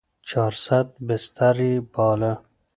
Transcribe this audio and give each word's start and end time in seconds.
چارصد 0.27 0.87
بستر 1.07 1.57
يې 1.67 1.73
باله. 1.93 2.33